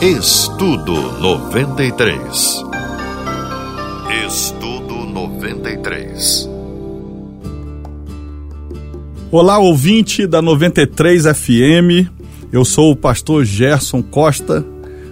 [0.00, 2.64] Estudo 93.
[4.28, 6.48] Estudo 93.
[9.32, 12.12] Olá, ouvinte da 93 FM.
[12.52, 14.64] Eu sou o pastor Gerson Costa,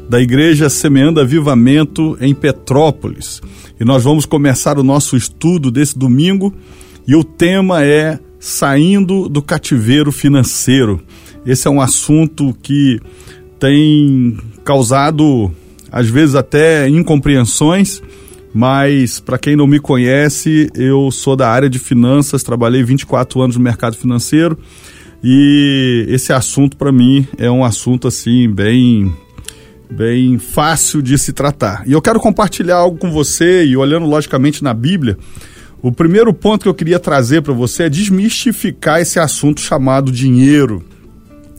[0.08, 3.42] da Igreja Semeando Avivamento em Petrópolis.
[3.80, 6.54] E nós vamos começar o nosso estudo desse domingo
[7.08, 11.02] e o tema é Saindo do Cativeiro Financeiro.
[11.44, 13.00] Esse é um assunto que
[13.58, 14.36] tem
[14.66, 15.52] causado,
[15.92, 18.02] às vezes, até incompreensões,
[18.52, 23.56] mas para quem não me conhece, eu sou da área de finanças, trabalhei 24 anos
[23.56, 24.58] no mercado financeiro
[25.22, 29.14] e esse assunto para mim é um assunto assim bem
[29.88, 31.84] bem fácil de se tratar.
[31.86, 35.16] E eu quero compartilhar algo com você e olhando logicamente na Bíblia,
[35.80, 40.82] o primeiro ponto que eu queria trazer para você é desmistificar esse assunto chamado dinheiro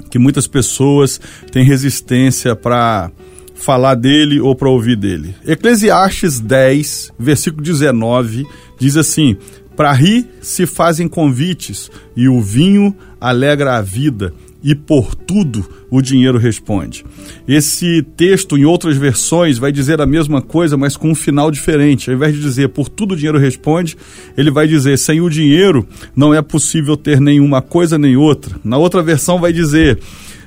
[0.09, 1.19] que muitas pessoas
[1.51, 3.11] têm resistência para
[3.55, 5.35] falar dele ou para ouvir dele.
[5.45, 8.45] Eclesiastes 10, versículo 19,
[8.79, 9.37] diz assim:
[9.75, 14.33] Para rir se fazem convites, e o vinho alegra a vida
[14.67, 17.05] e por tudo o dinheiro responde.
[17.47, 22.09] Esse texto, em outras versões, vai dizer a mesma coisa, mas com um final diferente.
[22.09, 23.95] Ao invés de dizer por tudo o dinheiro responde,
[24.37, 28.57] ele vai dizer sem o dinheiro não é possível ter nenhuma coisa nem outra.
[28.61, 29.99] Na outra versão, vai dizer.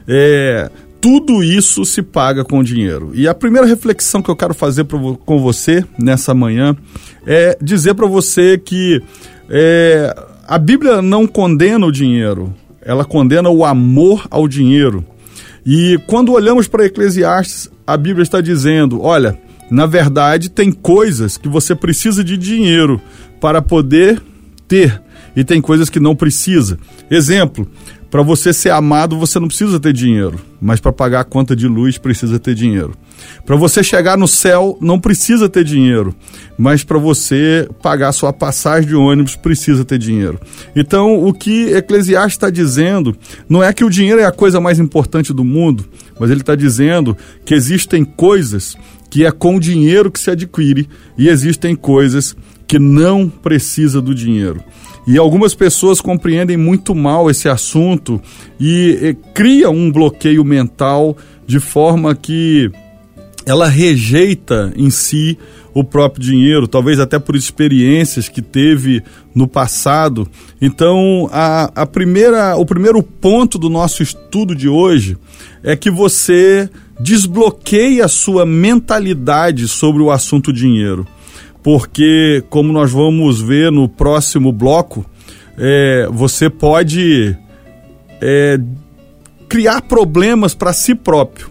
[0.07, 3.13] É, tudo isso se paga com dinheiro.
[3.15, 6.77] E a primeira reflexão que eu quero fazer pro, com você nessa manhã
[7.27, 9.01] é dizer para você que
[9.49, 10.15] é,
[10.47, 15.05] a Bíblia não condena o dinheiro, ela condena o amor ao dinheiro.
[15.65, 19.39] E quando olhamos para Eclesiastes, a Bíblia está dizendo: olha,
[19.71, 23.01] na verdade, tem coisas que você precisa de dinheiro
[23.41, 24.21] para poder
[24.67, 25.01] ter,
[25.37, 26.79] e tem coisas que não precisa.
[27.11, 27.69] Exemplo,
[28.11, 31.69] para você ser amado, você não precisa ter dinheiro, mas para pagar a conta de
[31.69, 32.93] luz precisa ter dinheiro.
[33.45, 36.15] Para você chegar no céu, não precisa ter dinheiro,
[36.59, 40.39] mas para você pagar sua passagem de ônibus precisa ter dinheiro.
[40.75, 43.17] Então, o que Eclesiastes está dizendo
[43.49, 45.85] não é que o dinheiro é a coisa mais importante do mundo,
[46.19, 48.77] mas ele está dizendo que existem coisas
[49.11, 54.15] que é com o dinheiro que se adquire e existem coisas que não precisa do
[54.15, 54.63] dinheiro.
[55.07, 58.21] E algumas pessoas compreendem muito mal esse assunto
[58.61, 61.17] e, e cria um bloqueio mental
[61.47, 62.71] de forma que
[63.51, 65.37] ela rejeita em si
[65.75, 69.03] o próprio dinheiro, talvez até por experiências que teve
[69.35, 70.29] no passado.
[70.61, 75.17] Então, a, a primeira, o primeiro ponto do nosso estudo de hoje
[75.63, 76.69] é que você
[76.99, 81.07] desbloqueie a sua mentalidade sobre o assunto dinheiro
[81.63, 85.05] porque, como nós vamos ver no próximo bloco,
[85.59, 87.37] é, você pode
[88.21, 88.59] é,
[89.49, 91.50] criar problemas para si próprio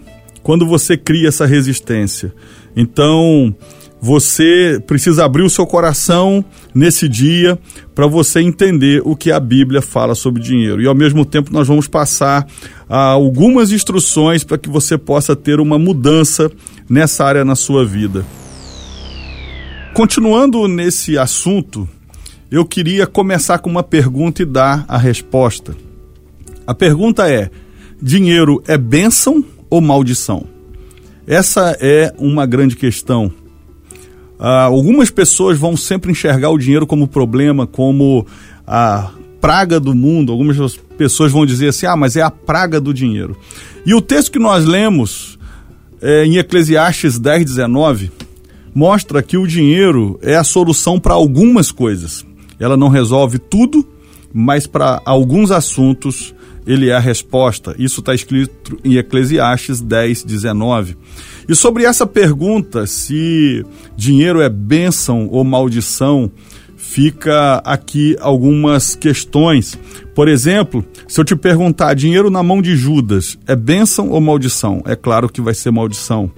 [0.50, 2.34] quando você cria essa resistência.
[2.76, 3.56] Então,
[4.02, 6.44] você precisa abrir o seu coração
[6.74, 7.56] nesse dia
[7.94, 10.82] para você entender o que a Bíblia fala sobre dinheiro.
[10.82, 12.48] E ao mesmo tempo nós vamos passar
[12.90, 16.52] ah, algumas instruções para que você possa ter uma mudança
[16.90, 18.26] nessa área na sua vida.
[19.94, 21.88] Continuando nesse assunto,
[22.50, 25.76] eu queria começar com uma pergunta e dar a resposta.
[26.66, 27.52] A pergunta é:
[28.02, 30.46] dinheiro é bênção ou maldição?
[31.28, 33.32] Essa é uma grande questão.
[34.40, 38.26] Ah, algumas pessoas vão sempre enxergar o dinheiro como problema, como
[38.66, 40.32] a praga do mundo.
[40.32, 43.38] Algumas pessoas vão dizer assim: ah, mas é a praga do dinheiro.
[43.86, 45.38] E o texto que nós lemos
[46.02, 48.12] é, em Eclesiastes 10, 19
[48.74, 52.26] mostra que o dinheiro é a solução para algumas coisas.
[52.60, 53.88] Ela não resolve tudo,
[54.34, 56.34] mas para alguns assuntos
[56.70, 57.76] ele é a resposta.
[57.80, 60.96] Isso está escrito em Eclesiastes 10, 19.
[61.48, 63.66] E sobre essa pergunta, se
[63.98, 66.32] dinheiro é bênção ou maldição,
[66.78, 69.80] fica aqui algumas questões.
[70.14, 74.84] Por exemplo, se eu te perguntar, dinheiro na mão de Judas é bênção ou maldição?
[74.86, 76.32] É claro que vai ser maldição.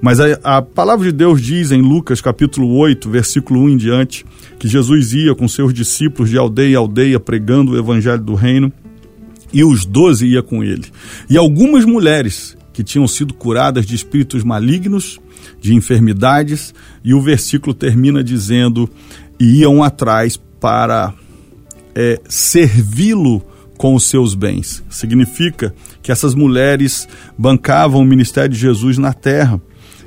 [0.00, 4.24] Mas a, a, palavra de Deus diz em Lucas capítulo 8, versículo 1 em diante,
[4.60, 8.72] que Jesus ia com seus discípulos de aldeia em aldeia pregando o evangelho do reino,
[9.52, 10.84] e os doze ia com ele.
[11.28, 15.20] E algumas mulheres que tinham sido curadas de espíritos malignos,
[15.60, 18.88] de enfermidades, e o versículo termina dizendo:
[19.38, 21.12] iam atrás para
[21.94, 23.42] é, servi-lo
[23.76, 24.82] com os seus bens.
[24.88, 29.60] Significa que essas mulheres bancavam o ministério de Jesus na terra.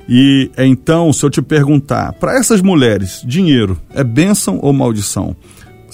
[0.08, 5.36] E então, se eu te perguntar, para essas mulheres, dinheiro é bênção ou maldição?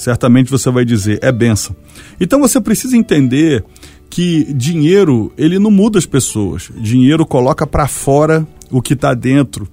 [0.02, 1.76] Certamente você vai dizer, é bênção.
[2.20, 3.64] Então você precisa entender
[4.10, 6.72] que dinheiro, ele não muda as pessoas.
[6.76, 9.68] Dinheiro coloca para fora o que está dentro.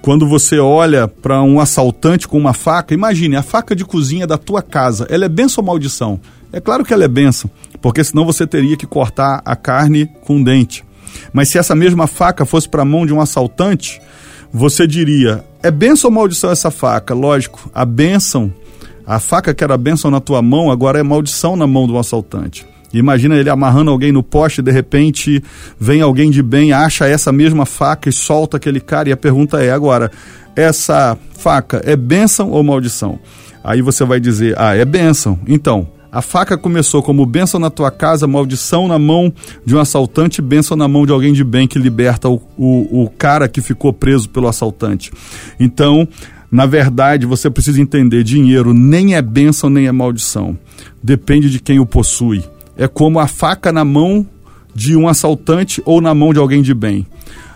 [0.00, 4.38] Quando você olha para um assaltante com uma faca, imagine, a faca de cozinha da
[4.38, 6.18] tua casa, ela é benção ou maldição?
[6.50, 7.50] É claro que ela é benção,
[7.82, 10.82] porque senão você teria que cortar a carne com um dente.
[11.30, 14.00] Mas se essa mesma faca fosse para a mão de um assaltante,
[14.50, 17.12] você diria: é benção ou maldição essa faca?
[17.12, 18.50] Lógico, a benção,
[19.08, 22.66] a faca que era benção na tua mão, agora é maldição na mão do assaltante.
[22.92, 25.42] Imagina ele amarrando alguém no poste, de repente
[25.80, 29.08] vem alguém de bem, acha essa mesma faca e solta aquele cara.
[29.08, 30.10] E a pergunta é: agora,
[30.54, 33.18] essa faca é bênção ou maldição?
[33.64, 35.38] Aí você vai dizer: ah, é bênção.
[35.46, 39.32] Então, a faca começou como bênção na tua casa, maldição na mão
[39.64, 43.10] de um assaltante, bênção na mão de alguém de bem que liberta o, o, o
[43.10, 45.10] cara que ficou preso pelo assaltante.
[45.58, 46.06] Então,
[46.50, 50.58] na verdade, você precisa entender: dinheiro nem é bênção nem é maldição.
[51.02, 52.42] Depende de quem o possui
[52.78, 54.24] é como a faca na mão
[54.72, 57.04] de um assaltante ou na mão de alguém de bem.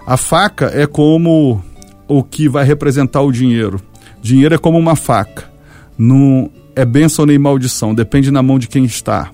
[0.04, 1.62] A faca é como
[2.08, 3.80] o que vai representar o dinheiro.
[4.20, 5.44] Dinheiro é como uma faca.
[5.96, 9.30] Não é bênção nem maldição, depende na mão de quem está.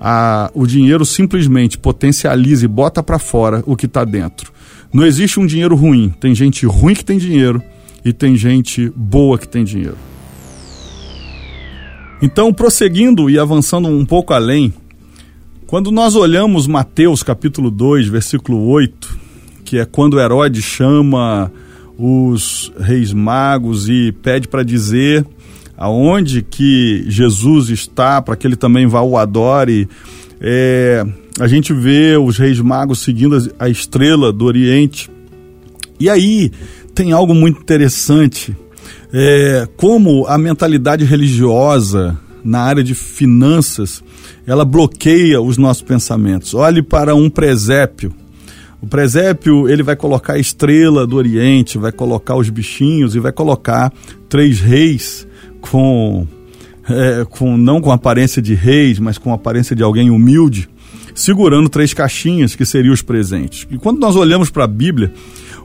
[0.00, 4.50] A, o dinheiro simplesmente potencializa e bota para fora o que está dentro.
[4.90, 6.08] Não existe um dinheiro ruim.
[6.18, 7.62] Tem gente ruim que tem dinheiro
[8.04, 9.96] e tem gente boa que tem dinheiro.
[12.20, 14.72] Então, prosseguindo e avançando um pouco além,
[15.66, 19.18] quando nós olhamos Mateus capítulo 2, versículo 8,
[19.64, 21.52] que é quando Herodes chama
[21.96, 25.26] os reis magos e pede para dizer
[25.76, 29.88] aonde que Jesus está, para que ele também vá o adore,
[30.40, 31.04] é,
[31.38, 35.08] a gente vê os reis magos seguindo a estrela do Oriente.
[36.00, 36.50] E aí
[36.98, 38.56] tem algo muito interessante,
[39.12, 44.02] é, como a mentalidade religiosa na área de finanças
[44.44, 46.54] ela bloqueia os nossos pensamentos.
[46.54, 48.12] Olhe para um presépio.
[48.80, 53.30] O presépio, ele vai colocar a estrela do Oriente, vai colocar os bichinhos e vai
[53.30, 53.92] colocar
[54.28, 55.24] três reis
[55.60, 56.26] com,
[56.88, 60.68] é, com não com aparência de reis, mas com aparência de alguém humilde,
[61.18, 63.66] segurando três caixinhas que seriam os presentes.
[63.70, 65.12] E quando nós olhamos para a Bíblia,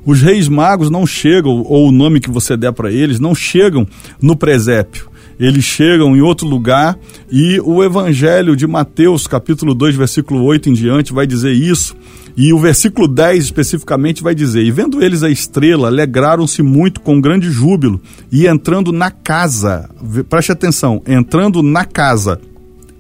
[0.05, 3.87] os reis magos não chegam, ou o nome que você der para eles, não chegam
[4.21, 6.97] no presépio eles chegam em outro lugar
[7.31, 11.95] e o Evangelho de Mateus, capítulo 2, versículo 8 em diante, vai dizer isso.
[12.35, 17.21] E o versículo 10 especificamente vai dizer: E vendo eles a estrela, alegraram-se muito com
[17.21, 18.01] grande júbilo,
[18.31, 19.89] e entrando na casa,
[20.29, 22.39] preste atenção, entrando na casa,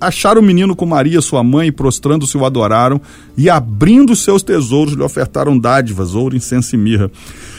[0.05, 3.01] acharam o menino com Maria, sua mãe, prostrando-se o adoraram,
[3.37, 7.09] e abrindo seus tesouros lhe ofertaram dádivas, ouro, incenso e mirra.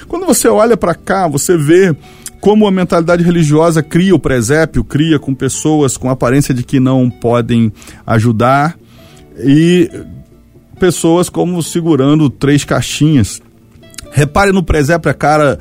[0.06, 1.94] Quando você olha para cá, você vê
[2.40, 7.08] como a mentalidade religiosa cria o presépio, cria com pessoas com aparência de que não
[7.08, 7.72] podem
[8.06, 8.76] ajudar
[9.38, 9.90] e
[10.78, 13.40] pessoas como segurando três caixinhas.
[14.10, 15.58] Repare no presépio a cara,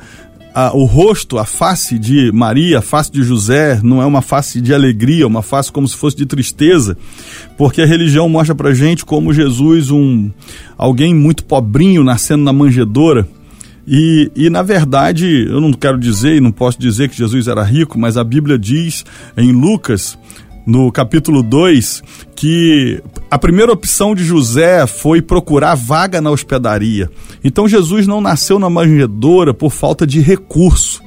[0.54, 4.60] a, o rosto, a face de Maria, a face de José, não é uma face
[4.60, 6.96] de alegria, uma face como se fosse de tristeza,
[7.58, 10.30] porque a religião mostra pra gente como Jesus, um
[10.78, 13.28] alguém muito pobrinho, nascendo na manjedoura,
[13.86, 17.62] e, e, na verdade, eu não quero dizer e não posso dizer que Jesus era
[17.62, 19.04] rico, mas a Bíblia diz
[19.36, 20.16] em Lucas,
[20.66, 22.02] no capítulo 2,
[22.36, 27.10] que a primeira opção de José foi procurar vaga na hospedaria.
[27.42, 31.02] Então Jesus não nasceu na manjedoura por falta de recurso.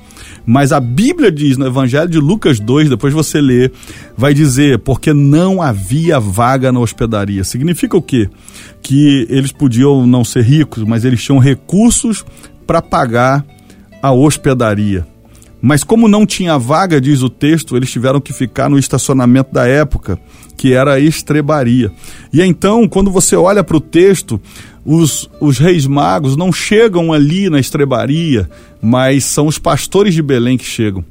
[0.49, 3.69] Mas a Bíblia diz no Evangelho de Lucas 2, depois você lê,
[4.15, 7.43] vai dizer, porque não havia vaga na hospedaria.
[7.43, 8.29] Significa o quê?
[8.81, 12.23] Que eles podiam não ser ricos, mas eles tinham recursos
[12.65, 13.45] para pagar
[14.01, 15.05] a hospedaria.
[15.61, 19.67] Mas como não tinha vaga, diz o texto, eles tiveram que ficar no estacionamento da
[19.67, 20.19] época,
[20.55, 21.91] que era a estrebaria.
[22.31, 24.39] E então, quando você olha para o texto,
[24.85, 28.49] os, os reis magos não chegam ali na estrebaria,
[28.81, 31.03] mas são os pastores de Belém que chegam.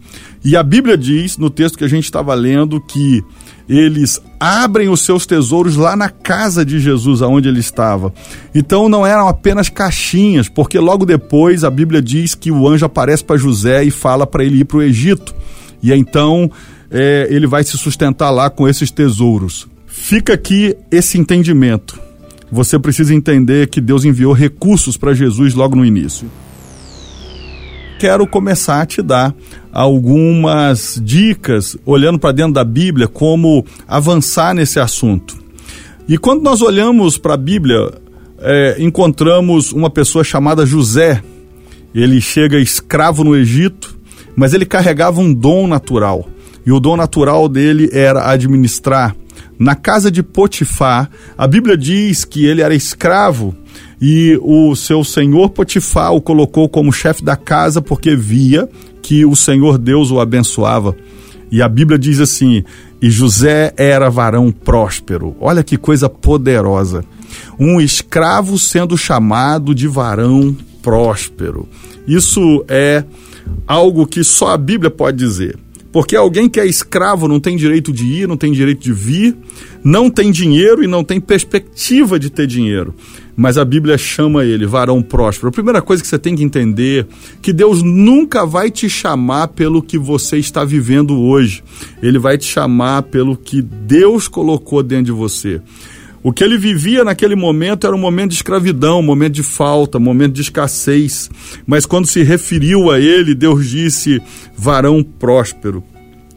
[0.45, 3.23] E a Bíblia diz, no texto que a gente estava lendo, que
[3.69, 8.13] eles abrem os seus tesouros lá na casa de Jesus, aonde ele estava.
[8.55, 13.25] Então não eram apenas caixinhas, porque logo depois a Bíblia diz que o anjo aparece
[13.25, 15.35] para José e fala para ele ir para o Egito.
[15.83, 16.51] E então
[16.91, 19.67] é, ele vai se sustentar lá com esses tesouros.
[19.87, 21.99] Fica aqui esse entendimento.
[22.53, 26.31] Você precisa entender que Deus enviou recursos para Jesus logo no início
[27.99, 29.35] quero começar a te dar
[29.73, 35.37] algumas dicas, olhando para dentro da Bíblia, como avançar nesse assunto.
[36.09, 37.93] E quando nós olhamos para a Bíblia,
[38.39, 41.23] é, encontramos uma pessoa chamada José.
[41.95, 43.99] Ele chega escravo no Egito,
[44.37, 46.29] mas ele carregava um dom natural.
[46.65, 49.17] E o dom natural dele era administrar,
[49.59, 51.11] na casa de Potifar.
[51.37, 53.55] A Bíblia diz que ele era escravo
[54.01, 58.69] e o seu senhor Potifar o colocou como chefe da casa porque via
[59.03, 60.97] que o Senhor Deus o abençoava.
[61.51, 62.65] E a Bíblia diz assim:
[63.01, 65.37] e José era varão próspero.
[65.41, 67.05] Olha que coisa poderosa.
[67.59, 71.69] Um escravo sendo chamado de varão próspero.
[72.07, 73.05] Isso é
[73.67, 75.59] algo que só a Bíblia pode dizer.
[75.93, 79.37] Porque alguém que é escravo não tem direito de ir, não tem direito de vir,
[79.83, 82.95] não tem dinheiro e não tem perspectiva de ter dinheiro.
[83.37, 85.49] Mas a Bíblia chama ele varão próspero.
[85.49, 87.07] A primeira coisa que você tem que entender
[87.43, 91.63] que Deus nunca vai te chamar pelo que você está vivendo hoje.
[92.03, 95.61] Ele vai te chamar pelo que Deus colocou dentro de você.
[96.23, 99.99] O que ele vivia naquele momento era um momento de escravidão, um momento de falta,
[99.99, 101.31] um momento de escassez.
[101.67, 104.21] Mas quando se referiu a ele, Deus disse:
[104.57, 105.85] varão próspero.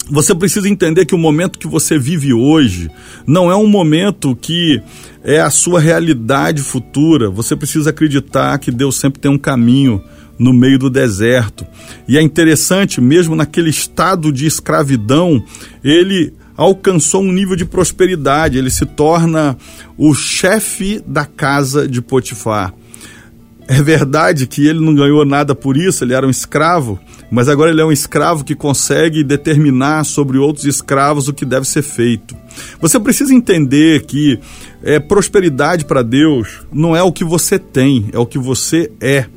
[0.09, 2.89] Você precisa entender que o momento que você vive hoje
[3.27, 4.81] não é um momento que
[5.23, 7.29] é a sua realidade futura.
[7.29, 10.01] Você precisa acreditar que Deus sempre tem um caminho
[10.37, 11.65] no meio do deserto.
[12.07, 15.43] E é interessante, mesmo naquele estado de escravidão,
[15.83, 19.57] ele alcançou um nível de prosperidade, ele se torna
[19.97, 22.73] o chefe da casa de Potifar.
[23.69, 26.99] É verdade que ele não ganhou nada por isso, ele era um escravo,
[27.29, 31.67] mas agora ele é um escravo que consegue determinar sobre outros escravos o que deve
[31.67, 32.35] ser feito.
[32.81, 34.39] Você precisa entender que
[34.81, 39.27] é, prosperidade para Deus não é o que você tem, é o que você é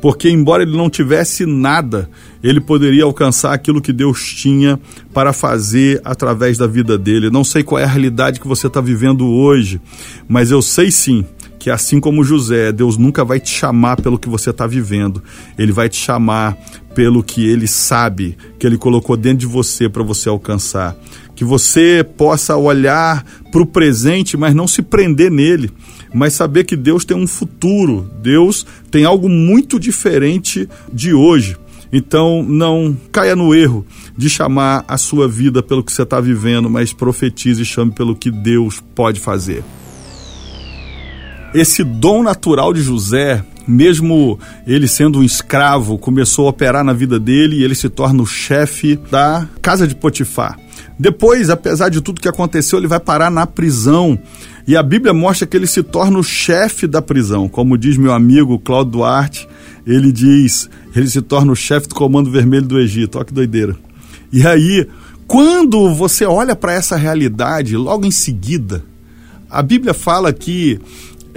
[0.00, 2.08] porque embora ele não tivesse nada,
[2.42, 4.78] ele poderia alcançar aquilo que Deus tinha
[5.12, 7.30] para fazer através da vida dele.
[7.30, 9.80] Não sei qual é a realidade que você está vivendo hoje,
[10.28, 11.24] mas eu sei sim
[11.58, 15.22] que assim como José, Deus nunca vai te chamar pelo que você está vivendo,
[15.58, 16.56] Ele vai te chamar
[16.94, 20.96] pelo que Ele sabe que Ele colocou dentro de você para você alcançar.
[21.34, 25.70] Que você possa olhar para o presente, mas não se prender nele
[26.12, 31.56] mas saber que Deus tem um futuro, Deus tem algo muito diferente de hoje.
[31.92, 33.86] Então não caia no erro
[34.16, 38.14] de chamar a sua vida pelo que você está vivendo, mas profetize e chame pelo
[38.14, 39.64] que Deus pode fazer.
[41.54, 47.18] Esse dom natural de José, mesmo ele sendo um escravo, começou a operar na vida
[47.18, 50.58] dele e ele se torna o chefe da casa de Potifar.
[50.98, 54.18] Depois, apesar de tudo que aconteceu, ele vai parar na prisão
[54.66, 57.48] e a Bíblia mostra que ele se torna o chefe da prisão.
[57.48, 59.48] Como diz meu amigo Cláudio Duarte,
[59.86, 63.16] ele diz, ele se torna o chefe do Comando Vermelho do Egito.
[63.16, 63.74] Olha que doideira.
[64.30, 64.86] E aí,
[65.26, 68.84] quando você olha para essa realidade, logo em seguida,
[69.48, 70.78] a Bíblia fala que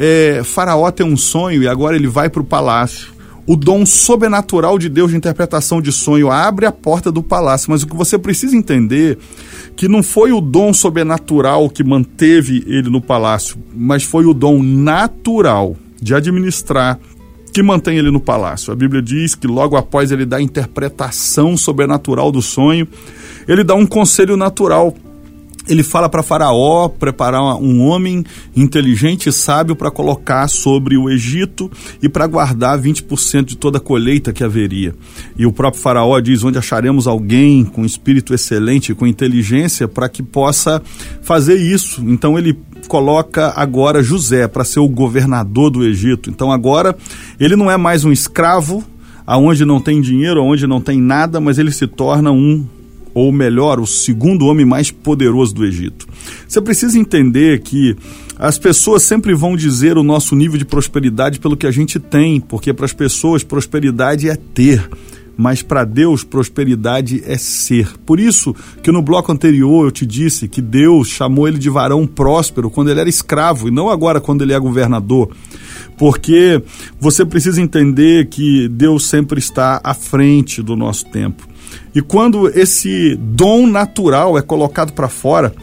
[0.03, 3.13] é, Faraó tem um sonho e agora ele vai para o palácio.
[3.45, 7.83] O dom sobrenatural de Deus de interpretação de sonho abre a porta do palácio, mas
[7.83, 9.19] o que você precisa entender
[9.75, 14.63] que não foi o dom sobrenatural que manteve ele no palácio, mas foi o dom
[14.63, 16.99] natural de administrar
[17.53, 18.73] que mantém ele no palácio.
[18.73, 22.87] A Bíblia diz que logo após ele dar a interpretação sobrenatural do sonho,
[23.47, 24.95] ele dá um conselho natural
[25.67, 28.23] ele fala para Faraó preparar um homem
[28.55, 33.81] inteligente e sábio para colocar sobre o Egito e para guardar 20% de toda a
[33.81, 34.95] colheita que haveria.
[35.37, 40.23] E o próprio Faraó diz: onde acharemos alguém com espírito excelente, com inteligência, para que
[40.23, 40.81] possa
[41.21, 42.01] fazer isso.
[42.05, 46.29] Então ele coloca agora José para ser o governador do Egito.
[46.29, 46.95] Então agora
[47.39, 48.83] ele não é mais um escravo,
[49.25, 52.65] aonde não tem dinheiro, aonde não tem nada, mas ele se torna um
[53.13, 56.07] ou melhor, o segundo homem mais poderoso do Egito.
[56.47, 57.95] Você precisa entender que
[58.37, 62.39] as pessoas sempre vão dizer o nosso nível de prosperidade pelo que a gente tem,
[62.39, 64.89] porque para as pessoas prosperidade é ter
[65.37, 67.87] mas para Deus prosperidade é ser.
[68.05, 72.05] Por isso que no bloco anterior eu te disse que Deus chamou ele de varão
[72.05, 75.31] próspero quando ele era escravo e não agora quando ele é governador.
[75.97, 76.61] Porque
[76.99, 81.50] você precisa entender que Deus sempre está à frente do nosso tempo.
[81.93, 85.53] E quando esse dom natural é colocado para fora,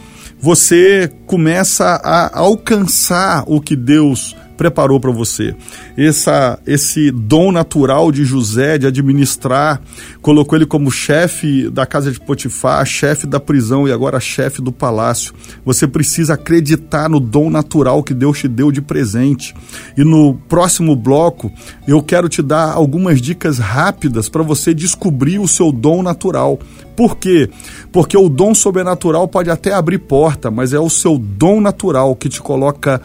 [0.41, 5.55] você começa a alcançar o que Deus preparou para você.
[5.97, 9.81] Essa, esse dom natural de José de administrar,
[10.21, 14.73] colocou ele como chefe da casa de Potifar, chefe da prisão e agora chefe do
[14.73, 15.33] palácio.
[15.65, 19.55] Você precisa acreditar no dom natural que Deus te deu de presente.
[19.97, 21.53] E no próximo bloco,
[21.87, 26.59] eu quero te dar algumas dicas rápidas para você descobrir o seu dom natural.
[26.97, 27.49] Por quê?
[27.93, 32.29] Porque o dom sobrenatural pode até abrir porta, mas é o seu dom natural que
[32.29, 33.01] te coloca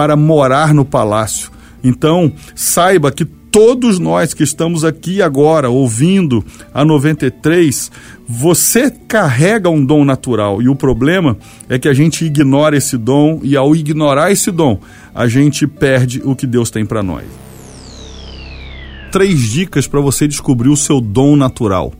[0.00, 1.50] para morar no palácio.
[1.84, 6.42] Então, saiba que todos nós que estamos aqui agora ouvindo
[6.72, 7.92] a 93,
[8.26, 11.36] você carrega um dom natural e o problema
[11.68, 14.80] é que a gente ignora esse dom e ao ignorar esse dom,
[15.14, 17.26] a gente perde o que Deus tem para nós.
[19.12, 21.92] Três dicas para você descobrir o seu dom natural.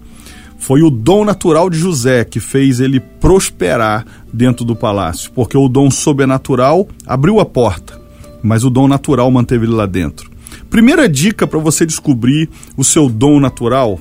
[0.57, 5.69] Foi o dom natural de José que fez ele prosperar dentro do palácio, porque o
[5.69, 8.01] dom sobrenatural abriu a porta,
[8.43, 10.31] mas o dom natural manteve ele lá dentro.
[10.69, 13.99] Primeira dica para você descobrir o seu dom natural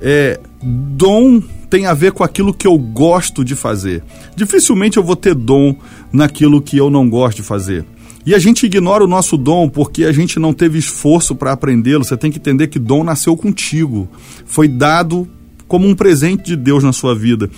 [0.00, 4.02] é dom tem a ver com aquilo que eu gosto de fazer.
[4.36, 5.74] Dificilmente eu vou ter dom
[6.12, 7.86] naquilo que eu não gosto de fazer.
[8.26, 12.04] E a gente ignora o nosso dom porque a gente não teve esforço para aprendê-lo.
[12.04, 14.08] Você tem que entender que dom nasceu contigo.
[14.44, 15.26] Foi dado
[15.72, 17.48] como um presente de Deus na sua vida.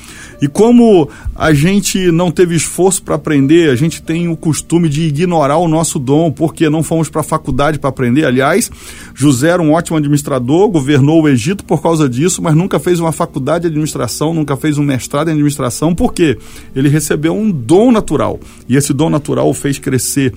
[0.41, 5.03] E como a gente não teve esforço para aprender, a gente tem o costume de
[5.03, 8.25] ignorar o nosso dom, porque não fomos para a faculdade para aprender.
[8.25, 8.71] Aliás,
[9.17, 13.11] José era um ótimo administrador, governou o Egito por causa disso, mas nunca fez uma
[13.11, 16.39] faculdade de administração, nunca fez um mestrado em administração, porque
[16.73, 18.39] ele recebeu um dom natural.
[18.69, 20.33] E esse dom natural o fez crescer.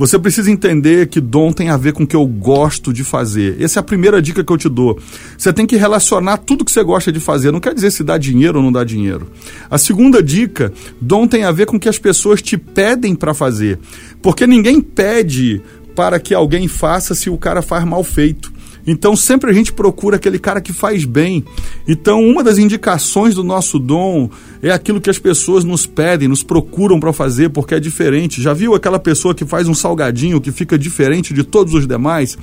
[0.00, 3.60] Você precisa entender que dom tem a ver com o que eu gosto de fazer.
[3.60, 4.98] Essa é a primeira dica que eu te dou.
[5.36, 7.52] Você tem que relacionar tudo que você gosta de fazer.
[7.52, 9.30] Não quer dizer se dá dinheiro ou não dá dinheiro.
[9.70, 13.34] A segunda dica, dom tem a ver com o que as pessoas te pedem para
[13.34, 13.78] fazer.
[14.22, 15.60] Porque ninguém pede
[15.94, 18.50] para que alguém faça se o cara faz mal feito.
[18.86, 21.44] Então sempre a gente procura aquele cara que faz bem.
[21.86, 24.28] Então uma das indicações do nosso dom
[24.62, 28.42] é aquilo que as pessoas nos pedem, nos procuram para fazer porque é diferente.
[28.42, 32.36] Já viu aquela pessoa que faz um salgadinho que fica diferente de todos os demais?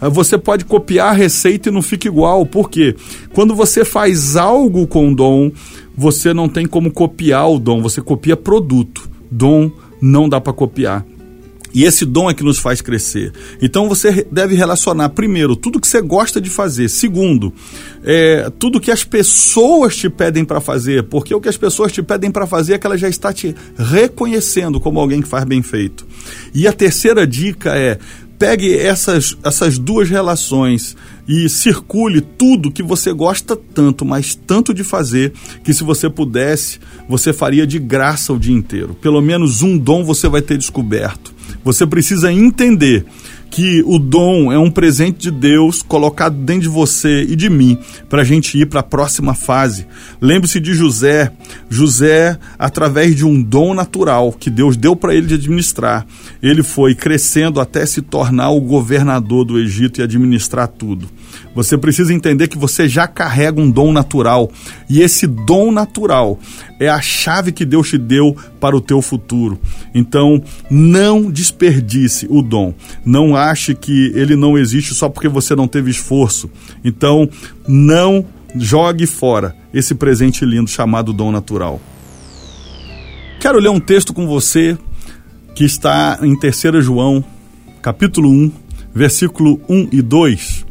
[0.00, 2.44] Ah, você pode copiar a receita e não fica igual.
[2.44, 2.96] Por quê?
[3.32, 5.52] Quando você faz algo com dom,
[5.96, 9.08] você não tem como copiar o dom, você copia produto.
[9.30, 9.70] Dom
[10.00, 11.06] não dá para copiar.
[11.74, 13.32] E esse dom é que nos faz crescer.
[13.60, 16.88] Então você deve relacionar, primeiro, tudo que você gosta de fazer.
[16.88, 17.52] Segundo,
[18.04, 21.04] é, tudo que as pessoas te pedem para fazer.
[21.04, 23.54] Porque o que as pessoas te pedem para fazer é que ela já está te
[23.76, 26.06] reconhecendo como alguém que faz bem feito.
[26.54, 27.98] E a terceira dica é:
[28.42, 30.96] pegue essas, essas duas relações
[31.28, 36.80] e circule tudo que você gosta tanto, mas tanto de fazer, que se você pudesse,
[37.08, 38.94] você faria de graça o dia inteiro.
[39.00, 41.32] Pelo menos um dom você vai ter descoberto.
[41.64, 43.06] Você precisa entender
[43.52, 47.78] que o dom é um presente de Deus colocado dentro de você e de mim
[48.08, 49.86] para a gente ir para a próxima fase.
[50.20, 51.30] Lembre-se de José.
[51.68, 56.06] José, através de um dom natural que Deus deu para ele de administrar,
[56.42, 61.06] ele foi crescendo até se tornar o governador do Egito e administrar tudo.
[61.54, 64.50] Você precisa entender que você já carrega um dom natural
[64.88, 66.38] e esse dom natural
[66.80, 69.58] é a chave que Deus te deu para o teu futuro.
[69.94, 72.74] Então, não desperdice o dom.
[73.04, 76.50] Não ache que ele não existe só porque você não teve esforço.
[76.84, 77.28] Então,
[77.66, 81.80] não jogue fora esse presente lindo chamado dom natural.
[83.40, 84.76] Quero ler um texto com você
[85.54, 87.24] que está em 3 João,
[87.80, 88.52] capítulo 1,
[88.94, 90.66] versículo 1 e 2.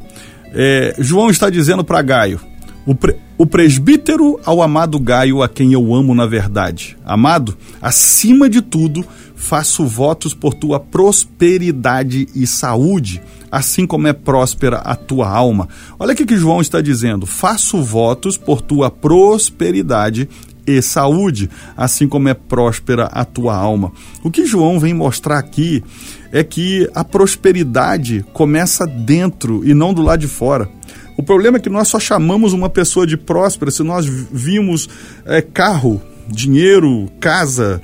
[0.54, 2.40] É, João está dizendo para Gaio:
[2.86, 6.98] o, pre, o presbítero ao amado Gaio, a quem eu amo na verdade.
[7.06, 14.78] Amado, acima de tudo, faço votos por tua prosperidade e saúde, assim como é próspera
[14.78, 15.68] a tua alma.
[15.98, 20.28] Olha o que João está dizendo: faço votos por tua prosperidade
[20.66, 23.92] e saúde, assim como é próspera a tua alma.
[24.24, 25.84] O que João vem mostrar aqui
[26.32, 30.70] é que a prosperidade começa dentro e não do lado de fora.
[31.18, 34.90] O problema é que nós só chamamos uma pessoa de próspera se nós vimos
[35.26, 37.82] é, carro, dinheiro, casa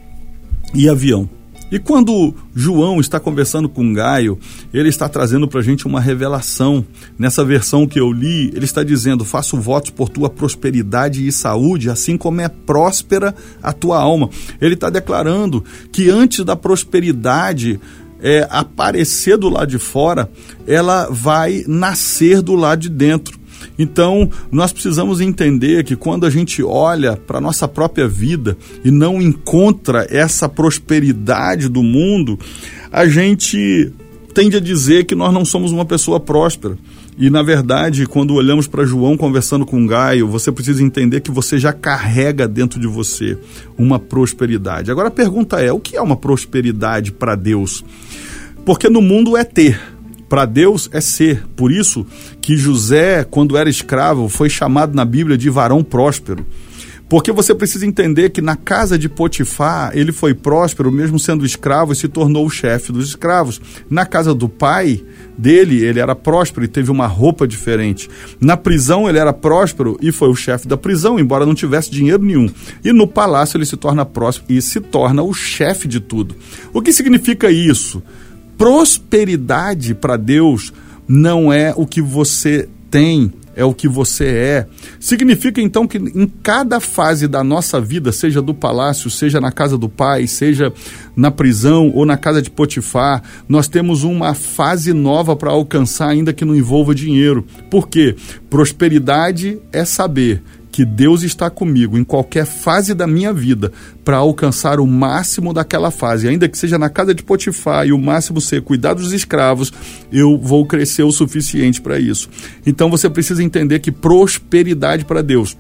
[0.74, 1.37] e avião.
[1.70, 4.40] E quando João está conversando com Gaio,
[4.74, 6.86] ele está trazendo para a gente uma revelação.
[7.20, 11.90] Nessa versão que eu li, ele está dizendo: Faço votos por tua prosperidade e saúde,
[11.90, 14.30] assim como é próspera a tua alma.
[14.62, 17.80] Ele está declarando que antes da prosperidade
[18.22, 20.30] é, aparecer do lado de fora,
[20.66, 23.38] ela vai nascer do lado de dentro.
[23.78, 28.90] Então, nós precisamos entender que quando a gente olha para a nossa própria vida e
[28.90, 32.40] não encontra essa prosperidade do mundo,
[32.92, 33.92] a gente
[34.34, 36.78] tende a dizer que nós não somos uma pessoa próspera.
[37.18, 41.58] E na verdade, quando olhamos para João conversando com Gaio, você precisa entender que você
[41.58, 43.36] já carrega dentro de você
[43.76, 44.92] uma prosperidade.
[44.92, 47.84] Agora a pergunta é: o que é uma prosperidade para Deus?
[48.63, 49.82] Porque no mundo é ter,
[50.28, 51.46] para Deus é ser.
[51.56, 52.06] Por isso
[52.42, 56.46] que José, quando era escravo, foi chamado na Bíblia de varão próspero.
[57.10, 61.94] Porque você precisa entender que na casa de Potifar, ele foi próspero, mesmo sendo escravo,
[61.94, 63.62] e se tornou o chefe dos escravos.
[63.90, 65.02] Na casa do pai
[65.38, 68.10] dele, ele era próspero e teve uma roupa diferente.
[68.42, 72.24] Na prisão, ele era próspero e foi o chefe da prisão, embora não tivesse dinheiro
[72.24, 72.50] nenhum.
[72.84, 76.36] E no palácio, ele se torna próspero e se torna o chefe de tudo.
[76.74, 78.04] O que significa isso?
[78.58, 80.74] Prosperidade para Deus
[81.08, 84.67] não é o que você tem, é o que você é.
[85.00, 89.78] Significa então que em cada fase da nossa vida, seja do palácio, seja na casa
[89.78, 90.72] do pai, seja
[91.15, 96.34] na prisão ou na casa de Potifar, nós temos uma fase nova para alcançar, ainda
[96.34, 97.46] que não envolva dinheiro.
[97.70, 98.15] Por quê?
[98.50, 100.43] Prosperidade é saber
[100.78, 103.72] que Deus está comigo em qualquer fase da minha vida
[104.06, 107.98] para alcançar o máximo daquela fase, ainda que seja na casa de Potifar e o
[107.98, 109.74] máximo ser cuidar dos escravos,
[110.12, 112.30] eu vou crescer o suficiente para isso.
[112.63, 115.58] Então você precisa entender que prosperidade para Deus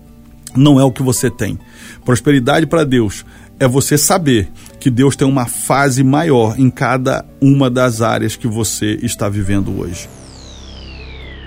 [0.55, 1.57] não é o que você tem.
[2.05, 3.25] Prosperidade para Deus
[3.59, 4.47] é você saber
[4.79, 9.79] que Deus tem uma fase maior em cada uma das áreas que você está vivendo
[9.79, 10.07] hoje.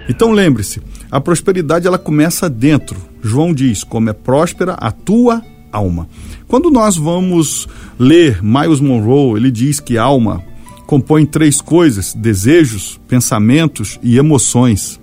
[0.09, 2.97] Então lembre-se, a prosperidade ela começa dentro.
[3.23, 5.43] João diz: "Como é próspera a tua
[5.73, 6.09] alma".
[6.47, 7.69] Quando nós vamos
[7.99, 10.43] ler Miles Monroe, ele diz que alma
[10.91, 15.01] compõe três coisas: desejos, pensamentos e emoções.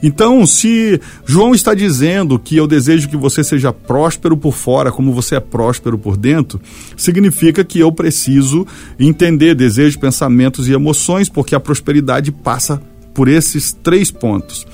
[0.00, 5.14] Então, se João está dizendo que eu desejo que você seja próspero por fora, como
[5.14, 6.60] você é próspero por dentro,
[6.94, 8.66] significa que eu preciso
[9.00, 12.82] entender desejos, pensamentos e emoções, porque a prosperidade passa
[13.14, 14.66] por esses três pontos.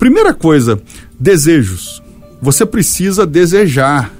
[0.00, 0.80] Primeira coisa,
[1.18, 2.02] desejos.
[2.40, 4.10] Você precisa desejar.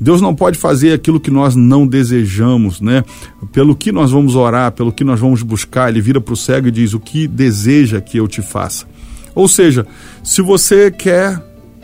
[0.00, 3.04] Deus não pode fazer aquilo que nós não desejamos, né?
[3.52, 6.68] Pelo que nós vamos orar, pelo que nós vamos buscar, ele vira para o cego
[6.68, 8.86] e diz: O que deseja que eu te faça?
[9.34, 9.84] Ou seja,
[10.22, 11.42] se você quer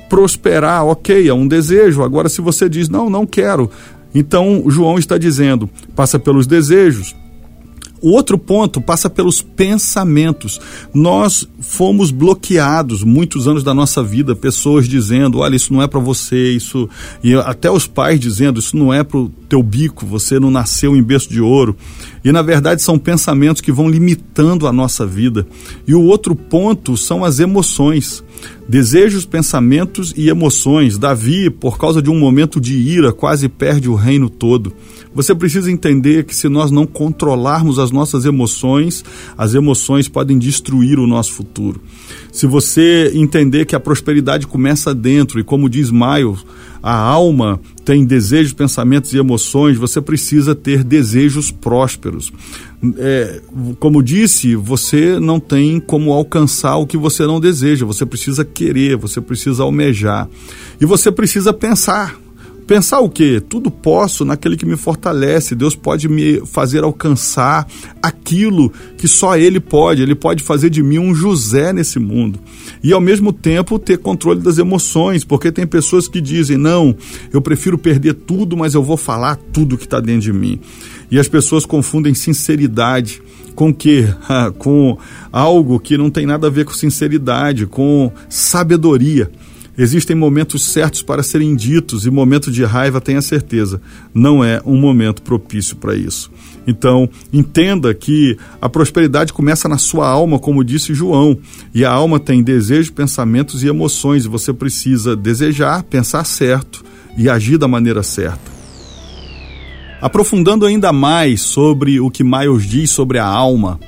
[0.09, 2.05] prosperar, ok, é um desejo.
[2.05, 3.69] Agora, se você diz: Não, não quero.
[4.15, 7.17] Então, João está dizendo: passa pelos desejos,
[8.03, 10.61] o outro ponto passa pelos pensamentos.
[10.93, 16.01] Nós fomos bloqueados muitos anos da nossa vida, pessoas dizendo: olha, isso não é para
[16.01, 16.89] você, isso.
[17.23, 20.97] E até os pais dizendo: isso não é para o teu bico, você não nasceu
[20.97, 21.77] em berço de ouro.
[22.25, 25.47] E na verdade são pensamentos que vão limitando a nossa vida.
[25.87, 28.23] E o outro ponto são as emoções.
[28.69, 30.97] Desejos, pensamentos e emoções.
[30.97, 34.73] Davi, por causa de um momento de ira, quase perde o reino todo.
[35.13, 39.05] Você precisa entender que se nós não controlarmos as nossas emoções,
[39.37, 41.81] as emoções podem destruir o nosso futuro.
[42.33, 46.45] Se você entender que a prosperidade começa dentro, e como diz Miles,
[46.83, 52.33] a alma tem desejos, pensamentos e emoções, você precisa ter desejos prósperos.
[52.97, 53.43] É,
[53.79, 58.97] como disse, você não tem como alcançar o que você não deseja, você precisa querer,
[58.97, 60.29] você precisa almejar.
[60.81, 62.17] E você precisa pensar
[62.71, 63.41] Pensar o quê?
[63.41, 65.57] Tudo posso naquele que me fortalece.
[65.57, 67.67] Deus pode me fazer alcançar
[68.01, 70.03] aquilo que só Ele pode.
[70.03, 72.39] Ele pode fazer de mim um José nesse mundo.
[72.81, 76.95] E ao mesmo tempo ter controle das emoções, porque tem pessoas que dizem: não,
[77.33, 80.61] eu prefiro perder tudo, mas eu vou falar tudo que está dentro de mim.
[81.11, 83.21] E as pessoas confundem sinceridade
[83.57, 84.05] com que?
[84.59, 84.97] com
[85.33, 89.29] algo que não tem nada a ver com sinceridade, com sabedoria.
[89.83, 93.81] Existem momentos certos para serem ditos e momento de raiva, tenha certeza,
[94.13, 96.31] não é um momento propício para isso.
[96.67, 101.39] Então, entenda que a prosperidade começa na sua alma, como disse João,
[101.75, 106.85] e a alma tem desejos, pensamentos e emoções, e você precisa desejar, pensar certo
[107.17, 108.51] e agir da maneira certa.
[109.99, 113.81] Aprofundando ainda mais sobre o que Miles diz sobre a alma,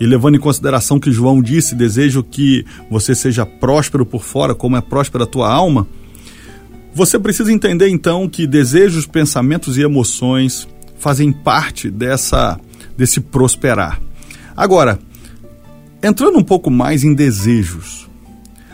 [0.00, 4.76] e levando em consideração que João disse: desejo que você seja próspero por fora, como
[4.76, 5.86] é próspera a tua alma.
[6.94, 10.66] Você precisa entender então que desejos, pensamentos e emoções
[10.98, 12.58] fazem parte dessa
[12.96, 14.00] desse prosperar.
[14.56, 14.98] Agora,
[16.02, 18.08] entrando um pouco mais em desejos,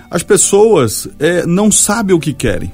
[0.08, 2.72] as pessoas é, não sabem o que querem.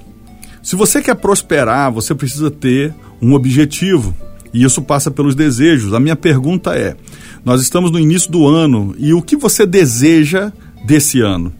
[0.63, 4.15] Se você quer prosperar, você precisa ter um objetivo.
[4.53, 5.95] E isso passa pelos desejos.
[5.95, 6.97] A minha pergunta é:
[7.49, 10.53] nós estamos no início do ano e o que você deseja
[10.85, 11.51] desse ano?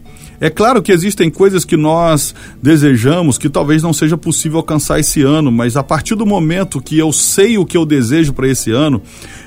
[0.41, 5.21] É claro que existem coisas que nós desejamos que talvez não seja possível alcançar esse
[5.21, 8.71] ano, mas a partir do momento que eu sei o que eu desejo para esse
[8.71, 9.01] ano,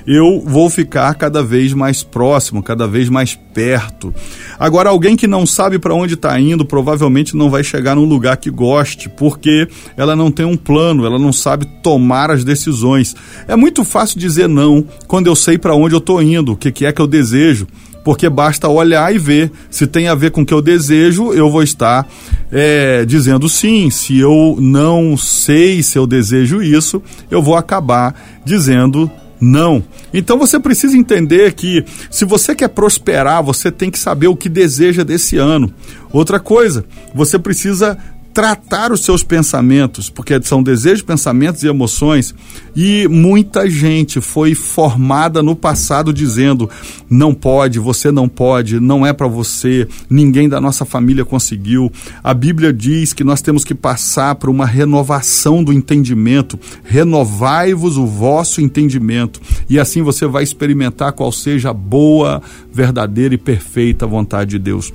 [0.05, 4.13] eu vou ficar cada vez mais próximo, cada vez mais perto.
[4.59, 8.37] Agora, alguém que não sabe para onde está indo, provavelmente não vai chegar num lugar
[8.37, 13.15] que goste, porque ela não tem um plano, ela não sabe tomar as decisões.
[13.47, 16.71] É muito fácil dizer não quando eu sei para onde eu estou indo, o que,
[16.71, 17.67] que é que eu desejo
[18.03, 19.51] porque basta olhar e ver.
[19.69, 22.07] Se tem a ver com o que eu desejo, eu vou estar
[22.51, 29.09] é, dizendo sim, se eu não sei se eu desejo isso, eu vou acabar dizendo
[29.43, 29.83] não.
[30.13, 34.47] Então você precisa entender que se você quer prosperar, você tem que saber o que
[34.47, 35.73] deseja desse ano.
[36.13, 37.97] Outra coisa, você precisa
[38.33, 42.33] tratar os seus pensamentos, porque são desejos, pensamentos e emoções,
[42.75, 46.69] e muita gente foi formada no passado dizendo:
[47.09, 51.91] não pode, você não pode, não é para você, ninguém da nossa família conseguiu.
[52.23, 56.59] A Bíblia diz que nós temos que passar por uma renovação do entendimento.
[56.83, 62.41] Renovai-vos o vosso entendimento, e assim você vai experimentar qual seja a boa,
[62.71, 64.91] verdadeira e perfeita vontade de Deus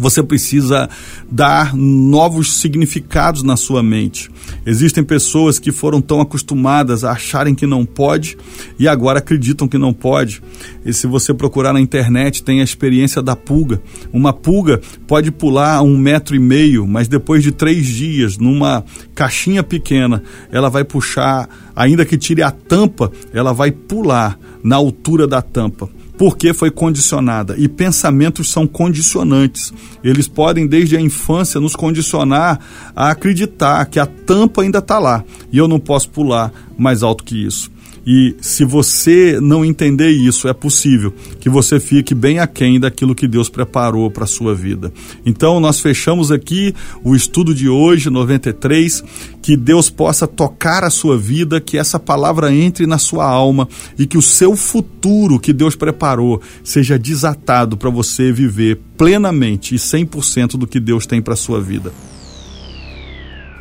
[0.00, 0.88] você precisa
[1.30, 4.30] dar novos significados na sua mente.
[4.64, 8.38] Existem pessoas que foram tão acostumadas a acharem que não pode
[8.78, 10.42] e agora acreditam que não pode.
[10.86, 13.82] E se você procurar na internet, tem a experiência da pulga.
[14.10, 18.82] Uma pulga pode pular um metro e meio, mas depois de três dias, numa
[19.14, 25.26] caixinha pequena, ela vai puxar, ainda que tire a tampa, ela vai pular na altura
[25.26, 27.54] da tampa porque foi condicionada.
[27.56, 29.72] E pensamentos são condicionantes.
[30.04, 32.60] Eles podem, desde a infância, nos condicionar
[32.94, 37.24] a acreditar que a tampa ainda está lá e eu não posso pular mais alto
[37.24, 37.72] que isso.
[38.06, 43.28] E se você não entender isso, é possível que você fique bem aquém daquilo que
[43.28, 44.92] Deus preparou para a sua vida.
[45.24, 49.04] Então, nós fechamos aqui o estudo de hoje, 93,
[49.42, 54.06] que Deus possa tocar a sua vida, que essa palavra entre na sua alma e
[54.06, 60.58] que o seu futuro que Deus preparou seja desatado para você viver plenamente e 100%
[60.58, 61.92] do que Deus tem para a sua vida.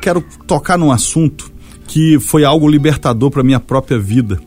[0.01, 1.51] Quero tocar num assunto
[1.89, 4.39] que foi algo libertador para minha própria vida.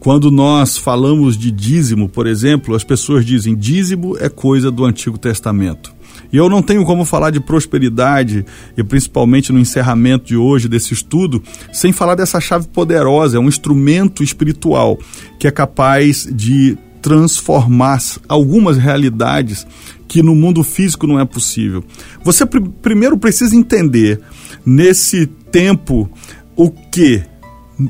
[0.00, 5.16] Quando nós falamos de dízimo, por exemplo, as pessoas dizem dízimo é coisa do Antigo
[5.16, 5.94] Testamento.
[6.32, 8.44] E eu não tenho como falar de prosperidade,
[8.76, 11.40] e principalmente no encerramento de hoje desse estudo,
[11.72, 14.98] sem falar dessa chave poderosa, é um instrumento espiritual
[15.38, 19.64] que é capaz de transformar algumas realidades
[20.08, 21.84] que no mundo físico não é possível.
[22.24, 24.20] Você pr primeiro precisa entender
[24.66, 26.10] nesse tempo
[26.62, 27.24] o que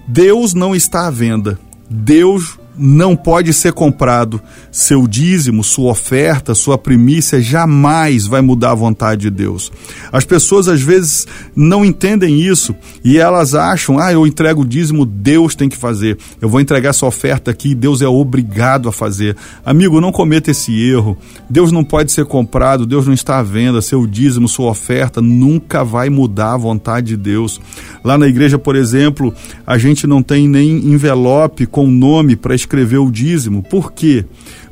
[0.08, 1.58] Deus não está à venda.
[1.90, 4.40] Deus não pode ser comprado.
[4.70, 9.70] Seu dízimo, sua oferta, sua primícia jamais vai mudar a vontade de Deus.
[10.10, 15.06] As pessoas às vezes não entendem isso e elas acham: ah, eu entrego o dízimo,
[15.06, 16.18] Deus tem que fazer.
[16.40, 19.36] Eu vou entregar essa oferta aqui, Deus é obrigado a fazer.
[19.64, 21.16] Amigo, não cometa esse erro.
[21.48, 23.80] Deus não pode ser comprado, Deus não está à venda.
[23.80, 27.60] Seu dízimo, sua oferta nunca vai mudar a vontade de Deus.
[28.04, 29.32] Lá na igreja, por exemplo,
[29.66, 33.62] a gente não tem nem envelope com nome para escrever o dízimo.
[33.62, 34.24] Por quê?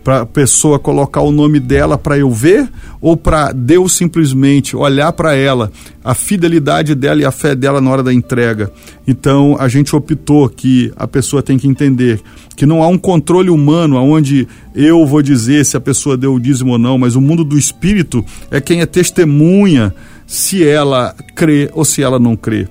[0.03, 2.69] Para a pessoa colocar o nome dela para eu ver
[3.01, 5.71] ou para Deus simplesmente olhar para ela,
[6.03, 8.73] a fidelidade dela e a fé dela na hora da entrega.
[9.07, 12.21] Então a gente optou que a pessoa tem que entender
[12.57, 16.41] que não há um controle humano aonde eu vou dizer se a pessoa deu o
[16.41, 19.95] dízimo ou não, mas o mundo do espírito é quem é testemunha
[20.27, 22.69] se ela crê ou se ela não crê.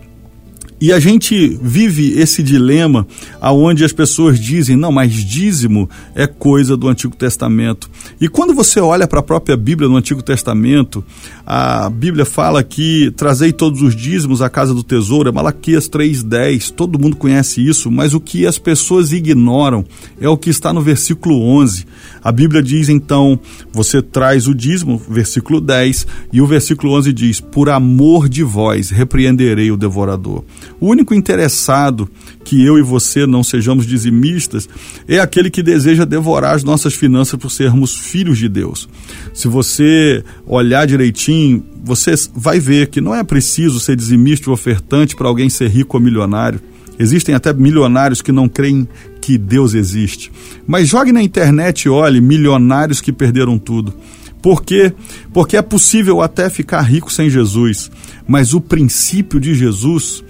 [0.82, 3.06] E a gente vive esse dilema
[3.42, 7.90] aonde as pessoas dizem, não, mas dízimo é coisa do Antigo Testamento.
[8.20, 11.04] E quando você olha para a própria Bíblia no Antigo Testamento,
[11.46, 16.72] a Bíblia fala que trazei todos os dízimos à casa do tesouro, é Malaquias 3:10.
[16.72, 19.84] Todo mundo conhece isso, mas o que as pessoas ignoram
[20.22, 21.86] é o que está no versículo 11.
[22.24, 23.40] A Bíblia diz então,
[23.72, 28.90] você traz o dízimo, versículo 10, e o versículo 11 diz: "Por amor de vós
[28.90, 30.44] repreenderei o devorador".
[30.80, 32.10] O único interessado
[32.44, 34.68] que eu e você não sejamos dizimistas
[35.08, 38.90] é aquele que deseja devorar as nossas finanças por sermos filhos de Deus.
[39.34, 45.16] Se você olhar direitinho, você vai ver que não é preciso ser dizimista ou ofertante
[45.16, 46.60] para alguém ser rico ou milionário.
[46.98, 48.88] Existem até milionários que não creem
[49.30, 50.32] que Deus existe.
[50.66, 53.94] Mas jogue na internet e olhe milionários que perderam tudo.
[54.42, 54.92] Por quê?
[55.32, 57.92] Porque é possível até ficar rico sem Jesus,
[58.28, 60.24] mas o princípio de Jesus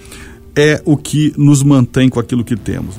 [0.54, 2.96] é o que nos mantém com aquilo que temos.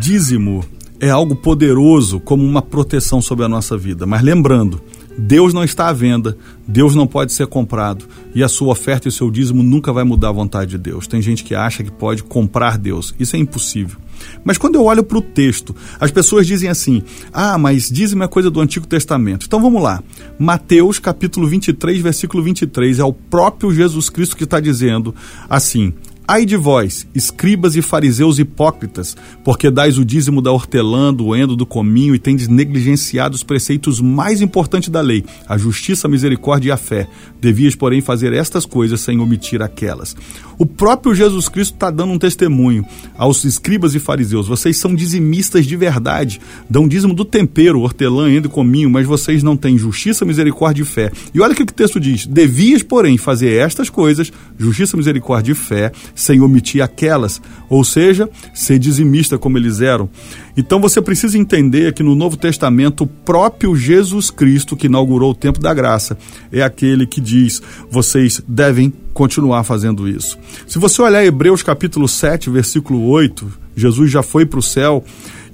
[0.00, 0.64] Dízimo
[1.00, 4.80] é algo poderoso como uma proteção sobre a nossa vida, mas lembrando,
[5.18, 8.04] Deus não está à venda, Deus não pode ser comprado
[8.36, 11.08] e a sua oferta e o seu dízimo nunca vai mudar a vontade de Deus.
[11.08, 13.98] Tem gente que acha que pode comprar Deus, isso é impossível.
[14.44, 17.02] Mas quando eu olho para o texto, as pessoas dizem assim:
[17.32, 19.46] ah, mas dízimo é coisa do Antigo Testamento.
[19.46, 20.02] Então vamos lá.
[20.38, 25.14] Mateus capítulo 23, versículo 23, é o próprio Jesus Cristo que está dizendo
[25.48, 25.92] assim:
[26.30, 31.56] Ai de vós, escribas e fariseus hipócritas, porque dais o dízimo da hortelã, do endo,
[31.56, 36.68] do cominho e tendes negligenciado os preceitos mais importantes da lei, a justiça, a misericórdia
[36.68, 37.08] e a fé.
[37.40, 40.14] Devias, porém, fazer estas coisas sem omitir aquelas.
[40.58, 42.84] O próprio Jesus Cristo está dando um testemunho
[43.16, 44.48] aos escribas e fariseus.
[44.48, 49.42] Vocês são dizimistas de verdade, dão dízimo do tempero, hortelã, endo e cominho, mas vocês
[49.42, 51.10] não têm justiça, misericórdia e fé.
[51.32, 55.54] E olha o que o texto diz: Devias, porém, fazer estas coisas, justiça, misericórdia e
[55.54, 60.10] fé, sem omitir aquelas, ou seja, ser dizimista como eles eram.
[60.56, 65.34] Então você precisa entender que no Novo Testamento, o próprio Jesus Cristo, que inaugurou o
[65.34, 66.18] tempo da graça,
[66.52, 70.38] é aquele que diz: vocês devem continuar fazendo isso.
[70.66, 75.04] Se você olhar Hebreus capítulo 7, versículo 8, Jesus já foi para o céu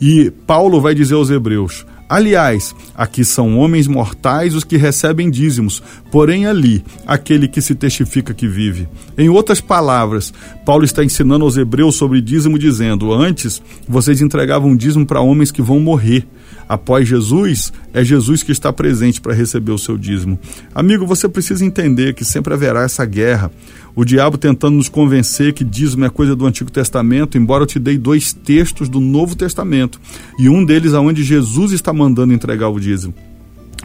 [0.01, 5.83] e Paulo vai dizer aos Hebreus: Aliás, aqui são homens mortais os que recebem dízimos,
[6.11, 8.87] porém ali, aquele que se testifica que vive.
[9.17, 10.33] Em outras palavras,
[10.67, 15.63] Paulo está ensinando aos hebreus sobre dízimo, dizendo: Antes, vocês entregavam dízimo para homens que
[15.63, 16.27] vão morrer.
[16.69, 20.39] Após Jesus, é Jesus que está presente para receber o seu dízimo.
[20.75, 23.51] Amigo, você precisa entender que sempre haverá essa guerra.
[23.97, 27.79] O diabo tentando nos convencer que dízimo é coisa do Antigo Testamento, embora eu te
[27.79, 30.01] dei dois textos do Novo Testamento,
[30.37, 33.15] e um deles aonde Jesus está mandando entregar o dízimo.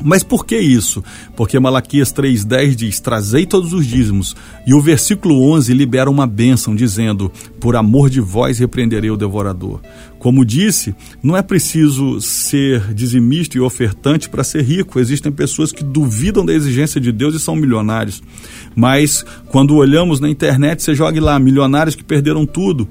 [0.01, 1.03] Mas por que isso?
[1.35, 4.35] Porque Malaquias 3,10 diz: Trazei todos os dízimos.
[4.65, 9.81] E o versículo 11 libera uma bênção, dizendo: Por amor de vós repreenderei o devorador.
[10.19, 14.99] Como disse, não é preciso ser dizimista e ofertante para ser rico.
[14.99, 18.21] Existem pessoas que duvidam da exigência de Deus e são milionários.
[18.75, 22.87] Mas quando olhamos na internet, você joga lá milionários que perderam tudo.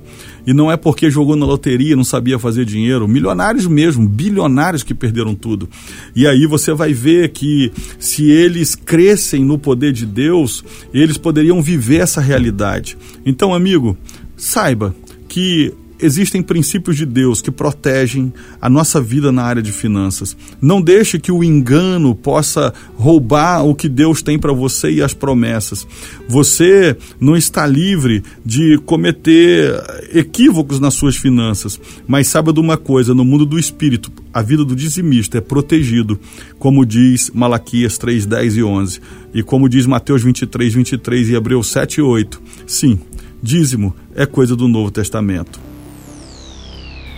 [0.47, 3.07] E não é porque jogou na loteria, não sabia fazer dinheiro.
[3.07, 5.69] Milionários mesmo, bilionários que perderam tudo.
[6.17, 10.65] E aí você vai ver que se eles crescem no poder de Deus,
[10.95, 12.97] eles poderiam viver essa realidade.
[13.27, 13.99] Então, amigo,
[14.35, 14.97] saiba
[15.29, 20.37] que existem princípios de Deus que protegem a nossa vida na área de finanças.
[20.61, 25.15] Não deixe que o engano possa roubar o que Deus tem para você e as
[25.15, 25.87] promessas.
[26.29, 29.83] Você não está livre de cometer
[30.13, 34.65] equívocos nas suas finanças, mas saiba de uma coisa, no mundo do espírito, a vida
[34.65, 36.19] do dizimista é protegido,
[36.59, 39.01] como diz Malaquias 3, 10 e 11,
[39.35, 42.41] e como diz Mateus 23, 23 e Hebreus 7 e 8.
[42.67, 43.01] Sim,
[43.43, 45.68] dízimo é coisa do Novo Testamento.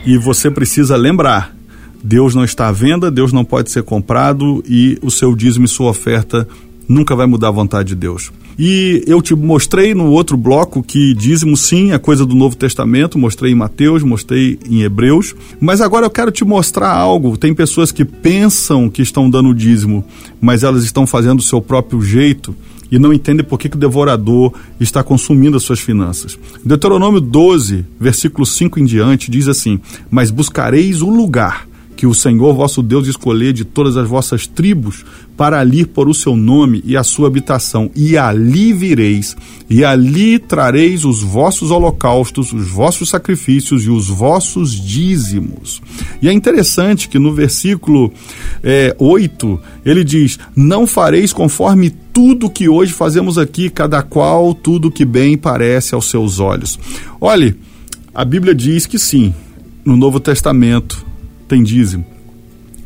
[0.04, 1.54] E você precisa lembrar:
[2.02, 5.68] Deus não está à venda, Deus não pode ser comprado e o seu dízimo e
[5.68, 6.48] sua oferta
[6.88, 8.32] nunca vai mudar a vontade de Deus.
[8.58, 13.18] E eu te mostrei no outro bloco que dízimo sim é coisa do Novo Testamento,
[13.18, 17.38] mostrei em Mateus, mostrei em Hebreus, mas agora eu quero te mostrar algo.
[17.38, 20.04] Tem pessoas que pensam que estão dando dízimo,
[20.40, 22.54] mas elas estão fazendo o seu próprio jeito
[22.90, 26.38] e não entendem por que, que o devorador está consumindo as suas finanças.
[26.64, 31.68] Deuteronômio 12, versículo 5 em diante, diz assim: Mas buscareis o lugar
[32.00, 35.05] que o Senhor vosso Deus escolher de todas as vossas tribos
[35.37, 39.37] para ali por o seu nome e a sua habitação, e ali vireis,
[39.68, 45.83] e ali trareis os vossos holocaustos, os vossos sacrifícios e os vossos dízimos.
[46.22, 48.11] E é interessante que no versículo
[48.62, 54.90] é, 8 ele diz: Não fareis conforme tudo que hoje fazemos aqui, cada qual tudo
[54.90, 56.79] que bem parece aos seus olhos.
[57.20, 57.57] Olhe,
[58.14, 59.35] a Bíblia diz que sim,
[59.85, 61.05] no Novo Testamento
[61.49, 62.05] tem dízimo.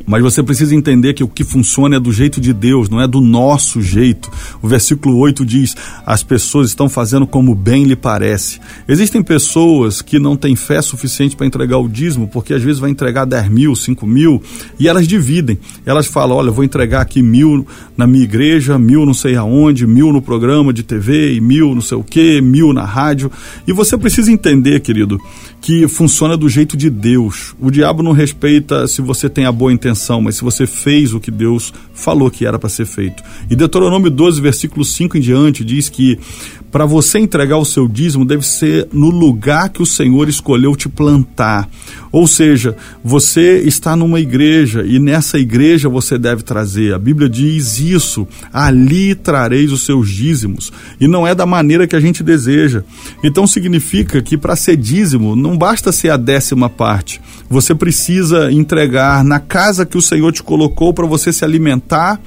[0.06, 3.08] Mas você precisa entender que o que funciona é do jeito de Deus, não é
[3.08, 4.30] do nosso jeito.
[4.60, 8.60] O versículo 8 diz: as pessoas estão fazendo como bem lhe parece.
[8.86, 12.90] Existem pessoas que não têm fé suficiente para entregar o dízimo, porque às vezes vai
[12.90, 14.42] entregar 10 mil, 5 mil,
[14.78, 15.58] e elas dividem.
[15.86, 20.12] Elas falam: olha, vou entregar aqui mil na minha igreja, mil não sei aonde, mil
[20.12, 23.30] no programa de TV, e mil não sei o que, mil na rádio.
[23.66, 25.18] E você precisa entender, querido,
[25.64, 27.56] que funciona do jeito de Deus.
[27.58, 31.18] O diabo não respeita se você tem a boa intenção, mas se você fez o
[31.18, 33.22] que Deus falou que era para ser feito.
[33.48, 36.18] E Deuteronômio 12, versículo 5 em diante, diz que
[36.74, 40.88] para você entregar o seu dízimo deve ser no lugar que o Senhor escolheu te
[40.88, 41.68] plantar.
[42.10, 46.92] Ou seja, você está numa igreja e nessa igreja você deve trazer.
[46.92, 50.72] A Bíblia diz isso: ali trareis os seus dízimos.
[51.00, 52.82] E não é da maneira que a gente deseja.
[53.22, 57.20] Então significa que para ser dízimo não basta ser a décima parte.
[57.48, 62.20] Você precisa entregar na casa que o Senhor te colocou para você se alimentar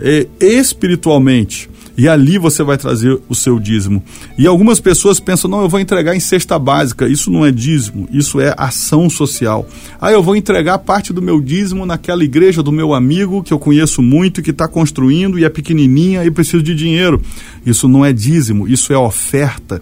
[0.00, 4.02] eh, espiritualmente e ali você vai trazer o seu dízimo.
[4.36, 7.08] E algumas pessoas pensam, não, eu vou entregar em cesta básica.
[7.08, 9.66] Isso não é dízimo, isso é ação social.
[10.00, 13.58] Ah, eu vou entregar parte do meu dízimo naquela igreja do meu amigo que eu
[13.58, 17.20] conheço muito, que está construindo e é pequenininha e preciso de dinheiro.
[17.64, 19.80] Isso não é dízimo, isso é oferta.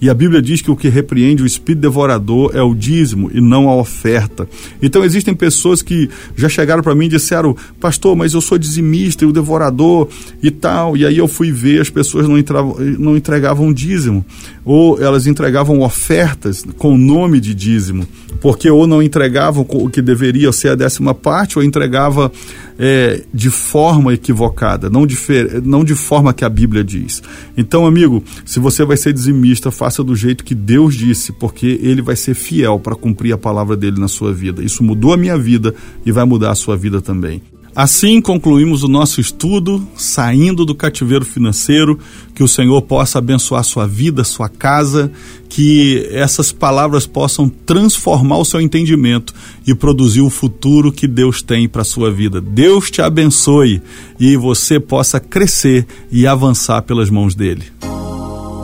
[0.00, 3.40] E a Bíblia diz que o que repreende o espírito devorador é o dízimo e
[3.40, 4.48] não a oferta.
[4.80, 9.24] Então existem pessoas que já chegaram para mim e disseram, pastor, mas eu sou dizimista
[9.24, 10.08] e o devorador
[10.42, 10.96] e tal.
[10.96, 14.24] E aí eu fui ver, as pessoas não, entravam, não entregavam dízimo.
[14.64, 18.06] Ou elas entregavam ofertas com o nome de dízimo.
[18.40, 22.30] Porque ou não entregavam o que deveria ser a décima parte, ou entregava
[22.78, 25.16] é, de forma equivocada, não de,
[25.64, 27.22] não de forma que a Bíblia diz.
[27.56, 32.02] Então, amigo, se você vai ser dizimista, faça do jeito que Deus disse, porque Ele
[32.02, 34.62] vai ser fiel para cumprir a palavra dele na sua vida.
[34.62, 37.42] Isso mudou a minha vida e vai mudar a sua vida também.
[37.76, 41.98] Assim concluímos o nosso estudo, saindo do cativeiro financeiro,
[42.34, 45.12] que o Senhor possa abençoar sua vida, sua casa,
[45.46, 49.34] que essas palavras possam transformar o seu entendimento
[49.66, 52.40] e produzir o futuro que Deus tem para a sua vida.
[52.40, 53.82] Deus te abençoe
[54.18, 57.64] e você possa crescer e avançar pelas mãos dele.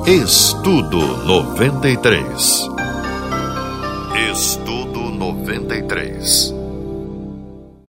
[0.06, 2.66] Estudo 93.
[4.32, 6.51] Estudo 93.